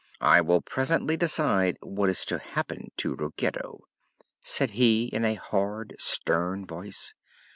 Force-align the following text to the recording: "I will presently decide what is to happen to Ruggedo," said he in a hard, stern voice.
"I 0.19 0.41
will 0.41 0.61
presently 0.61 1.15
decide 1.15 1.77
what 1.83 2.09
is 2.09 2.25
to 2.25 2.39
happen 2.39 2.89
to 2.97 3.13
Ruggedo," 3.13 3.81
said 4.41 4.71
he 4.71 5.05
in 5.05 5.23
a 5.23 5.35
hard, 5.35 5.95
stern 5.99 6.65
voice. 6.65 7.13